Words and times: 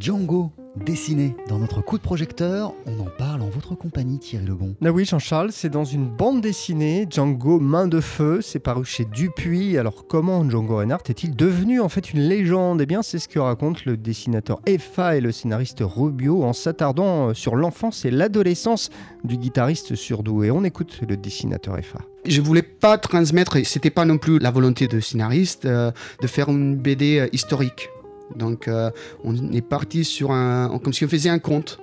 Django 0.00 0.50
dessiné 0.76 1.36
dans 1.46 1.58
notre 1.58 1.82
coup 1.82 1.98
de 1.98 2.02
projecteur. 2.02 2.72
On 2.86 3.00
en 3.00 3.08
parle 3.18 3.42
en 3.42 3.50
votre 3.50 3.74
compagnie, 3.74 4.18
Thierry 4.18 4.46
Lebon. 4.46 4.74
Ah 4.82 4.90
oui, 4.92 5.04
Jean-Charles, 5.04 5.52
c'est 5.52 5.68
dans 5.68 5.84
une 5.84 6.08
bande 6.08 6.40
dessinée, 6.40 7.06
Django 7.10 7.60
Main 7.60 7.86
de 7.86 8.00
Feu. 8.00 8.40
C'est 8.40 8.60
paru 8.60 8.86
chez 8.86 9.04
Dupuis. 9.04 9.76
Alors, 9.76 10.06
comment 10.06 10.48
Django 10.48 10.76
Reinhardt 10.76 11.02
est-il 11.10 11.36
devenu 11.36 11.80
en 11.80 11.90
fait 11.90 12.14
une 12.14 12.20
légende? 12.20 12.80
Eh 12.80 12.86
bien, 12.86 13.02
c'est 13.02 13.18
ce 13.18 13.28
que 13.28 13.38
raconte 13.38 13.84
le 13.84 13.98
dessinateur 13.98 14.60
Effa 14.64 15.16
et 15.16 15.20
le 15.20 15.32
scénariste 15.32 15.82
Rubio 15.82 16.44
en 16.44 16.54
s'attardant 16.54 17.34
sur 17.34 17.54
l'enfance 17.54 18.06
et 18.06 18.10
l'adolescence 18.10 18.88
du 19.22 19.36
guitariste 19.36 19.96
surdoué. 19.96 20.50
On 20.50 20.64
écoute 20.64 21.00
le 21.06 21.18
dessinateur 21.18 21.76
Effa. 21.76 21.98
Je 22.24 22.40
voulais 22.40 22.62
pas 22.62 22.96
transmettre, 22.96 23.56
et 23.56 23.64
c'était 23.64 23.90
pas 23.90 24.06
non 24.06 24.16
plus 24.16 24.38
la 24.38 24.50
volonté 24.50 24.86
de 24.86 25.00
scénariste, 25.00 25.66
euh, 25.66 25.90
de 26.22 26.26
faire 26.26 26.48
une 26.48 26.76
BD 26.76 27.18
euh, 27.18 27.28
historique. 27.32 27.90
Donc 28.36 28.68
euh, 28.68 28.90
on 29.24 29.34
est 29.52 29.60
parti 29.60 30.04
sur 30.04 30.32
un, 30.32 30.78
comme 30.82 30.92
si 30.92 31.04
on 31.04 31.08
faisait 31.08 31.30
un 31.30 31.38
conte. 31.38 31.78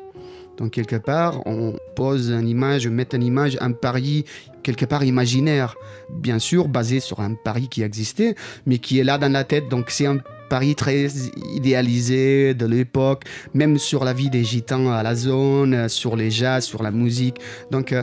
Donc 0.57 0.71
quelque 0.71 0.95
part, 0.95 1.45
on 1.45 1.75
pose 1.95 2.31
une 2.31 2.47
image, 2.47 2.87
on 2.87 2.91
met 2.91 3.07
une 3.13 3.23
image, 3.23 3.57
un 3.61 3.73
pari 3.73 4.25
quelque 4.63 4.85
part 4.85 5.03
imaginaire, 5.03 5.75
bien 6.09 6.39
sûr 6.39 6.67
basé 6.67 6.99
sur 6.99 7.19
un 7.19 7.35
pari 7.35 7.69
qui 7.69 7.83
existait, 7.83 8.35
mais 8.65 8.79
qui 8.79 8.99
est 8.99 9.03
là 9.03 9.17
dans 9.17 9.31
la 9.31 9.43
tête. 9.43 9.69
Donc 9.69 9.91
c'est 9.91 10.07
un 10.07 10.17
pari 10.49 10.75
très 10.75 11.07
idéalisé 11.53 12.53
de 12.53 12.65
l'époque, 12.65 13.23
même 13.53 13.77
sur 13.77 14.03
la 14.03 14.13
vie 14.13 14.29
des 14.29 14.43
gitans 14.43 14.91
à 14.91 15.03
la 15.03 15.15
zone, 15.15 15.89
sur 15.89 16.15
les 16.15 16.31
jazz, 16.31 16.63
sur 16.63 16.83
la 16.83 16.91
musique. 16.91 17.39
Donc 17.71 17.93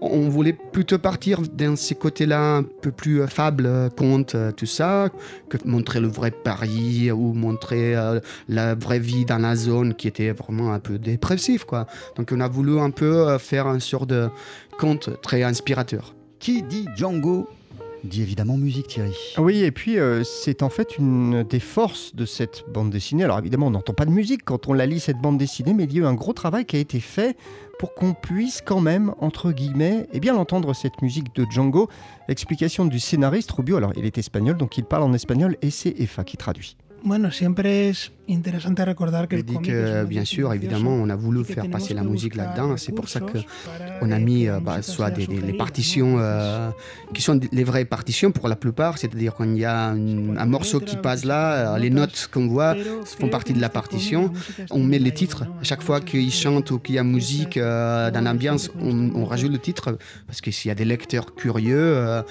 on 0.00 0.28
voulait 0.28 0.52
plutôt 0.52 0.98
partir 0.98 1.40
dans 1.52 1.76
ces 1.76 1.94
côtés-là 1.94 2.56
un 2.56 2.62
peu 2.62 2.92
plus 2.92 3.22
euh, 3.22 3.26
fable, 3.26 3.66
euh, 3.66 3.88
conte, 3.88 4.34
euh, 4.34 4.52
tout 4.52 4.66
ça, 4.66 5.08
que 5.48 5.56
montrer 5.64 6.00
le 6.00 6.08
vrai 6.08 6.30
Paris 6.30 7.10
ou 7.10 7.32
montrer 7.32 7.94
la 8.48 8.74
vraie 8.74 8.98
vie 8.98 9.24
dans 9.24 9.38
la 9.38 9.56
zone 9.56 9.94
qui 9.94 10.08
était 10.08 10.30
vraiment 10.30 10.72
un 10.72 10.78
peu 10.78 10.98
dépressif, 10.98 11.64
quoi. 11.64 11.86
Donc 12.16 12.30
on 12.32 12.40
a 12.40 12.48
voulu 12.48 12.78
un 12.78 12.90
peu 12.90 13.38
faire 13.38 13.66
un 13.66 13.80
sort 13.80 14.06
de 14.06 14.28
conte 14.78 15.20
très 15.22 15.42
inspirateur. 15.42 16.14
Qui 16.38 16.62
dit 16.62 16.86
Django 16.96 17.48
dit 18.04 18.22
évidemment 18.22 18.56
musique 18.56 18.88
Thierry. 18.88 19.14
Oui, 19.38 19.62
et 19.62 19.70
puis 19.70 19.96
c'est 20.24 20.62
en 20.62 20.68
fait 20.68 20.98
une 20.98 21.42
des 21.42 21.60
forces 21.60 22.14
de 22.14 22.24
cette 22.24 22.64
bande 22.72 22.90
dessinée. 22.90 23.24
Alors 23.24 23.38
évidemment, 23.38 23.66
on 23.66 23.70
n'entend 23.70 23.94
pas 23.94 24.04
de 24.04 24.10
musique 24.10 24.44
quand 24.44 24.68
on 24.68 24.72
la 24.72 24.86
lit 24.86 25.00
cette 25.00 25.18
bande 25.18 25.38
dessinée, 25.38 25.74
mais 25.74 25.84
il 25.84 25.92
y 25.92 25.98
a 25.98 26.02
eu 26.02 26.06
un 26.06 26.14
gros 26.14 26.32
travail 26.32 26.64
qui 26.64 26.76
a 26.76 26.78
été 26.78 27.00
fait 27.00 27.36
pour 27.78 27.94
qu'on 27.94 28.12
puisse 28.12 28.60
quand 28.60 28.80
même, 28.80 29.14
entre 29.20 29.52
guillemets, 29.52 30.08
eh 30.12 30.20
bien 30.20 30.34
l'entendre 30.34 30.74
cette 30.74 31.00
musique 31.00 31.34
de 31.34 31.46
Django. 31.48 31.88
Explication 32.28 32.84
du 32.84 32.98
scénariste 32.98 33.52
Rubio, 33.52 33.76
alors 33.76 33.92
il 33.96 34.04
est 34.04 34.18
espagnol, 34.18 34.56
donc 34.56 34.78
il 34.78 34.84
parle 34.84 35.04
en 35.04 35.12
espagnol 35.12 35.56
et 35.62 35.70
c'est 35.70 35.94
Efa 36.00 36.24
qui 36.24 36.36
traduit. 36.36 36.76
Bueno, 37.04 37.30
siempre 37.30 37.66
es 37.66 38.10
recordar 38.84 39.26
que 39.26 40.04
bien 40.04 40.24
sûr, 40.24 40.52
évidemment, 40.52 40.90
on 40.90 41.08
a 41.08 41.16
voulu 41.16 41.44
faire 41.44 41.68
passer 41.70 41.94
la 41.94 42.02
musique 42.02 42.36
là-dedans. 42.36 42.76
C'est 42.76 42.92
pour 42.92 43.08
ça 43.08 43.20
que 43.20 43.38
on 44.02 44.10
a 44.10 44.18
mis 44.18 44.48
euh, 44.48 44.60
bah, 44.60 44.82
soit 44.82 45.10
des, 45.10 45.26
les 45.26 45.52
partitions 45.52 46.16
euh, 46.18 46.70
qui 47.14 47.22
sont 47.22 47.40
les 47.52 47.64
vraies 47.64 47.84
partitions 47.84 48.30
pour 48.30 48.48
la 48.48 48.56
plupart, 48.56 48.98
c'est-à-dire 48.98 49.34
quand 49.34 49.44
il 49.44 49.58
y 49.58 49.64
a 49.64 49.88
un 49.88 50.46
morceau 50.46 50.80
qui 50.80 50.96
passe 50.96 51.24
là, 51.24 51.74
euh, 51.74 51.78
les 51.78 51.90
notes 51.90 52.28
qu'on 52.32 52.46
voit 52.46 52.74
font 53.04 53.28
partie 53.28 53.52
de 53.52 53.60
la 53.60 53.68
partition. 53.68 54.32
On 54.70 54.82
met 54.84 54.98
les 54.98 55.12
titres 55.12 55.44
à 55.60 55.64
chaque 55.64 55.82
fois 55.82 56.00
qu'il 56.00 56.30
chante 56.30 56.70
ou 56.70 56.78
qu'il 56.78 56.96
y 56.96 56.98
a 56.98 57.04
musique 57.04 57.58
dans 57.58 58.24
l'ambiance, 58.24 58.70
on, 58.80 59.10
on, 59.14 59.24
rajoute 59.24 59.52
le 59.52 59.58
titre 59.58 59.98
parce 60.26 60.40
que 60.40 60.50
s'il 60.50 60.68
y 60.68 60.72
a 60.72 60.74
des 60.74 60.84
lecteurs 60.84 61.34
curieux 61.34 62.22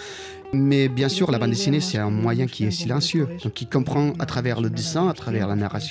mais 0.53 0.87
bien 0.87 1.09
sûr, 1.09 1.29
la 1.31 1.39
bande 1.39 1.49
dessinée, 1.49 1.81
c'est 1.81 1.97
un 1.97 2.09
moyen 2.09 2.47
qui 2.47 2.65
est 2.65 2.71
silencieux, 2.71 3.27
donc 3.43 3.53
qui 3.53 3.65
comprend 3.65 4.13
à 4.19 4.25
travers 4.25 4.61
le 4.61 4.69
dessin, 4.69 5.09
à 5.09 5.13
travers 5.13 5.47
la 5.47 5.55
narration, 5.55 5.86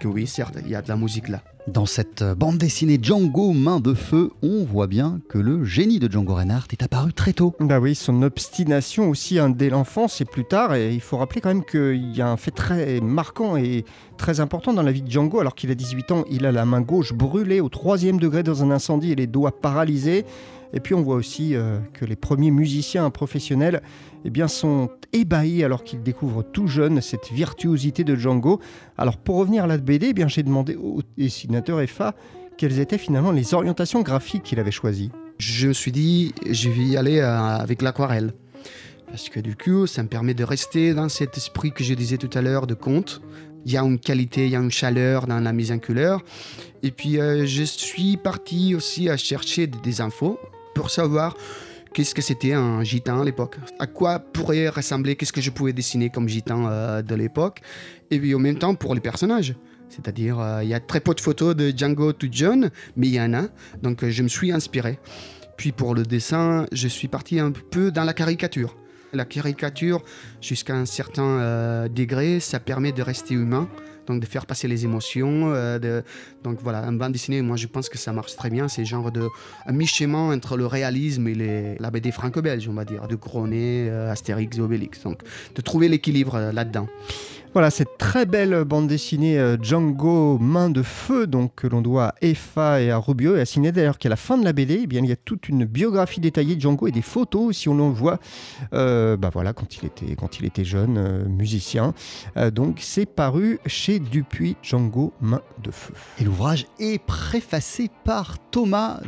que 0.00 0.08
oui, 0.08 0.26
certes, 0.26 0.56
il 0.64 0.70
y 0.70 0.74
a 0.74 0.82
de 0.82 0.88
la 0.88 0.96
musique 0.96 1.28
là. 1.28 1.42
Dans 1.66 1.84
cette 1.84 2.24
bande 2.24 2.56
dessinée 2.56 2.98
Django 3.00 3.52
Main 3.52 3.78
de 3.78 3.92
Feu, 3.92 4.30
on 4.42 4.64
voit 4.64 4.86
bien 4.86 5.20
que 5.28 5.36
le 5.36 5.64
génie 5.64 5.98
de 5.98 6.10
Django 6.10 6.34
Reinhardt 6.34 6.68
est 6.72 6.82
apparu 6.82 7.12
très 7.12 7.34
tôt. 7.34 7.54
Bah 7.60 7.78
oui, 7.78 7.94
son 7.94 8.22
obstination 8.22 9.10
aussi 9.10 9.38
hein, 9.38 9.50
dès 9.50 9.68
l'enfance 9.68 10.22
et 10.22 10.24
plus 10.24 10.46
tard. 10.46 10.74
Et 10.74 10.94
il 10.94 11.00
faut 11.02 11.18
rappeler 11.18 11.42
quand 11.42 11.50
même 11.50 11.64
qu'il 11.64 12.16
y 12.16 12.22
a 12.22 12.28
un 12.28 12.38
fait 12.38 12.52
très 12.52 13.00
marquant 13.00 13.58
et 13.58 13.84
très 14.16 14.40
important 14.40 14.72
dans 14.72 14.82
la 14.82 14.92
vie 14.92 15.02
de 15.02 15.10
Django. 15.10 15.40
Alors 15.40 15.54
qu'il 15.54 15.70
a 15.70 15.74
18 15.74 16.10
ans, 16.12 16.24
il 16.30 16.46
a 16.46 16.52
la 16.52 16.64
main 16.64 16.80
gauche 16.80 17.12
brûlée 17.12 17.60
au 17.60 17.68
troisième 17.68 18.18
degré 18.18 18.42
dans 18.42 18.62
un 18.62 18.70
incendie 18.70 19.12
et 19.12 19.16
les 19.16 19.26
doigts 19.26 19.60
paralysés. 19.60 20.24
Et 20.72 20.80
puis 20.80 20.94
on 20.94 21.02
voit 21.02 21.16
aussi 21.16 21.54
euh, 21.54 21.78
que 21.94 22.04
les 22.04 22.16
premiers 22.16 22.50
musiciens 22.50 23.08
professionnels 23.10 23.82
eh 24.24 24.30
bien, 24.30 24.48
sont 24.48 24.90
ébahis 25.12 25.64
alors 25.64 25.84
qu'ils 25.84 26.02
découvrent 26.02 26.42
tout 26.42 26.66
jeune 26.66 27.00
cette 27.00 27.30
virtuosité 27.32 28.04
de 28.04 28.14
Django. 28.14 28.60
Alors 28.96 29.16
pour 29.16 29.36
revenir 29.36 29.64
à 29.64 29.66
la 29.66 29.78
BD, 29.78 30.08
eh 30.08 30.12
bien, 30.12 30.28
j'ai 30.28 30.42
demandé 30.42 30.76
au 30.76 31.00
dessinateur 31.16 31.80
FA 31.88 32.14
quelles 32.56 32.80
étaient 32.80 32.98
finalement 32.98 33.30
les 33.30 33.54
orientations 33.54 34.02
graphiques 34.02 34.42
qu'il 34.42 34.58
avait 34.58 34.70
choisies. 34.70 35.10
Je 35.38 35.68
me 35.68 35.72
suis 35.72 35.92
dit, 35.92 36.34
je 36.50 36.68
vais 36.68 36.82
y 36.82 36.96
aller 36.96 37.20
euh, 37.20 37.38
avec 37.38 37.80
l'aquarelle. 37.82 38.32
Parce 39.06 39.28
que 39.28 39.40
du 39.40 39.56
coup, 39.56 39.86
ça 39.86 40.02
me 40.02 40.08
permet 40.08 40.34
de 40.34 40.44
rester 40.44 40.92
dans 40.92 41.08
cet 41.08 41.36
esprit 41.36 41.72
que 41.72 41.82
je 41.82 41.94
disais 41.94 42.18
tout 42.18 42.30
à 42.34 42.42
l'heure 42.42 42.66
de 42.66 42.74
conte. 42.74 43.22
Il 43.64 43.72
y 43.72 43.76
a 43.76 43.82
une 43.82 43.98
qualité, 43.98 44.46
il 44.46 44.50
y 44.50 44.56
a 44.56 44.60
une 44.60 44.70
chaleur 44.70 45.26
dans 45.26 45.40
la 45.40 45.52
mise 45.52 45.72
en 45.72 45.78
couleur. 45.78 46.22
Et 46.82 46.90
puis, 46.90 47.18
euh, 47.18 47.46
je 47.46 47.62
suis 47.62 48.16
parti 48.16 48.74
aussi 48.74 49.08
à 49.08 49.16
chercher 49.16 49.66
des 49.66 50.00
infos 50.00 50.38
pour 50.78 50.90
savoir 50.90 51.36
qu'est-ce 51.92 52.14
que 52.14 52.22
c'était 52.22 52.52
un 52.52 52.84
gitan 52.84 53.20
à 53.20 53.24
l'époque, 53.24 53.56
à 53.80 53.88
quoi 53.88 54.20
pourrait 54.20 54.68
ressembler, 54.68 55.16
qu'est-ce 55.16 55.32
que 55.32 55.40
je 55.40 55.50
pouvais 55.50 55.72
dessiner 55.72 56.08
comme 56.08 56.28
gitan 56.28 56.68
euh, 56.68 57.02
de 57.02 57.16
l'époque, 57.16 57.62
et 58.12 58.20
puis 58.20 58.32
en 58.32 58.38
même 58.38 58.58
temps 58.58 58.76
pour 58.76 58.94
les 58.94 59.00
personnages. 59.00 59.56
C'est-à-dire, 59.88 60.38
euh, 60.38 60.62
il 60.62 60.68
y 60.68 60.74
a 60.74 60.78
très 60.78 61.00
peu 61.00 61.14
de 61.14 61.20
photos 61.20 61.56
de 61.56 61.76
Django 61.76 62.12
tout 62.12 62.28
jeune, 62.30 62.70
mais 62.96 63.08
il 63.08 63.14
y 63.14 63.20
en 63.20 63.34
a, 63.34 63.46
donc 63.82 64.04
euh, 64.04 64.10
je 64.10 64.22
me 64.22 64.28
suis 64.28 64.52
inspiré. 64.52 65.00
Puis 65.56 65.72
pour 65.72 65.96
le 65.96 66.04
dessin, 66.04 66.66
je 66.70 66.86
suis 66.86 67.08
parti 67.08 67.40
un 67.40 67.50
peu 67.50 67.90
dans 67.90 68.04
la 68.04 68.14
caricature. 68.14 68.76
La 69.12 69.24
caricature, 69.24 70.04
jusqu'à 70.40 70.76
un 70.76 70.86
certain 70.86 71.88
degré, 71.88 72.38
ça 72.38 72.60
permet 72.60 72.92
de 72.92 73.02
rester 73.02 73.34
humain 73.34 73.68
donc 74.08 74.20
de 74.20 74.26
faire 74.26 74.46
passer 74.46 74.66
les 74.66 74.84
émotions. 74.84 75.52
Euh, 75.54 76.02
donc 76.42 76.58
voilà, 76.62 76.82
un 76.84 76.92
bande 76.92 77.12
dessinée, 77.12 77.42
moi 77.42 77.56
je 77.56 77.66
pense 77.66 77.88
que 77.88 77.98
ça 77.98 78.12
marche 78.12 78.34
très 78.34 78.50
bien. 78.50 78.68
C'est 78.68 78.84
genre 78.84 79.12
de 79.12 79.28
un 79.66 79.72
mi-chemin 79.72 80.34
entre 80.34 80.56
le 80.56 80.66
réalisme 80.66 81.28
et 81.28 81.34
les, 81.34 81.76
la 81.78 81.90
BD 81.90 82.10
franco-belge, 82.10 82.68
on 82.68 82.72
va 82.72 82.84
dire, 82.84 83.06
de 83.06 83.14
Cronet, 83.14 83.88
euh, 83.88 84.10
Astérix 84.10 84.56
et 84.56 84.60
Obélix. 84.60 85.02
Donc 85.02 85.22
de 85.54 85.60
trouver 85.60 85.88
l'équilibre 85.88 86.34
euh, 86.34 86.52
là-dedans. 86.52 86.88
Voilà, 87.54 87.70
cette 87.70 87.96
très 87.96 88.26
belle 88.26 88.64
bande 88.64 88.88
dessinée 88.88 89.38
euh, 89.38 89.56
Django 89.60 90.38
Main 90.38 90.68
de 90.68 90.82
Feu, 90.82 91.26
donc 91.26 91.54
que 91.56 91.66
l'on 91.66 91.80
doit 91.80 92.08
à 92.08 92.14
Effa 92.20 92.82
et 92.82 92.90
à 92.90 92.98
Rubio, 92.98 93.36
et 93.36 93.40
à 93.40 93.46
signer 93.46 93.72
d'ailleurs 93.72 93.98
qu'à 93.98 94.10
la 94.10 94.16
fin 94.16 94.36
de 94.36 94.44
la 94.44 94.52
BD, 94.52 94.80
eh 94.82 94.86
bien, 94.86 95.00
il 95.02 95.08
y 95.08 95.12
a 95.12 95.16
toute 95.16 95.48
une 95.48 95.64
biographie 95.64 96.20
détaillée 96.20 96.56
de 96.56 96.60
Django 96.60 96.86
et 96.86 96.92
des 96.92 97.02
photos, 97.02 97.56
si 97.56 97.68
on 97.68 97.76
le 97.76 97.84
voit, 97.94 98.18
euh, 98.74 99.16
bah 99.16 99.30
voilà, 99.32 99.54
quand 99.54 99.76
il 99.76 99.86
était, 99.86 100.14
quand 100.14 100.38
il 100.38 100.44
était 100.44 100.64
jeune, 100.64 100.98
euh, 100.98 101.24
musicien. 101.26 101.94
donc 102.52 102.78
c'est 102.80 103.06
paru 103.06 103.58
chez 103.66 103.98
Dupuis, 103.98 104.56
Django 104.62 105.12
Main 105.20 105.40
de 105.62 105.70
Feu. 105.70 105.94
Et 106.20 106.24
l'ouvrage 106.24 106.66
est 106.78 107.02
préfacé 107.02 107.90
par 108.04 108.38
Thomas 108.50 109.00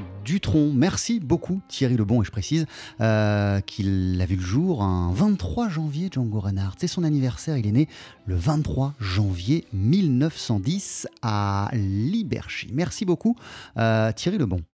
Merci 0.75 1.21
beaucoup 1.21 1.61
Thierry 1.69 1.97
Lebon, 1.97 2.23
et 2.23 2.25
je 2.25 2.31
précise 2.31 2.67
qu'il 2.99 4.19
a 4.21 4.27
vu 4.27 4.37
le 4.37 4.43
jour 4.43 4.83
un 4.83 5.13
23 5.13 5.69
janvier, 5.69 6.09
Django 6.13 6.41
Reinhardt. 6.41 6.77
C'est 6.79 6.87
son 6.87 7.05
anniversaire, 7.05 7.57
il 7.57 7.67
est 7.67 7.73
né 7.73 7.89
le 8.27 8.35
23 8.35 8.95
janvier 9.01 9.65
1910 9.73 11.09
à 11.23 11.69
Liberchy. 11.73 12.69
Merci 12.73 13.05
beaucoup 13.05 13.37
euh, 13.77 14.13
Thierry 14.13 14.39
Lebon. 14.39 14.61